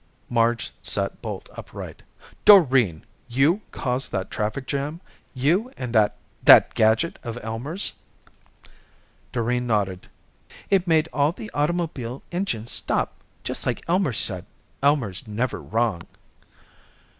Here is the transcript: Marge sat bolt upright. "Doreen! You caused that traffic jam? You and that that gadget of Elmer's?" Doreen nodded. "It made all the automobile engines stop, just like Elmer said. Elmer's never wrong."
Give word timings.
Marge 0.31 0.71
sat 0.81 1.21
bolt 1.21 1.47
upright. 1.53 2.01
"Doreen! 2.43 3.05
You 3.27 3.61
caused 3.69 4.11
that 4.11 4.31
traffic 4.31 4.65
jam? 4.65 4.99
You 5.35 5.71
and 5.77 5.93
that 5.93 6.15
that 6.41 6.73
gadget 6.73 7.19
of 7.21 7.37
Elmer's?" 7.43 7.93
Doreen 9.31 9.67
nodded. 9.67 10.09
"It 10.71 10.87
made 10.87 11.07
all 11.13 11.31
the 11.33 11.51
automobile 11.53 12.23
engines 12.31 12.71
stop, 12.71 13.13
just 13.43 13.67
like 13.67 13.85
Elmer 13.87 14.13
said. 14.13 14.47
Elmer's 14.81 15.27
never 15.27 15.61
wrong." 15.61 16.01